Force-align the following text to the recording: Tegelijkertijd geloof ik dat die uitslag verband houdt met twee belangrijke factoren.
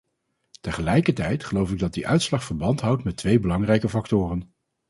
Tegelijkertijd 0.61 1.43
geloof 1.43 1.71
ik 1.71 1.79
dat 1.79 1.93
die 1.93 2.07
uitslag 2.07 2.43
verband 2.43 2.81
houdt 2.81 3.03
met 3.03 3.17
twee 3.17 3.39
belangrijke 3.39 3.89
factoren. 3.89 4.53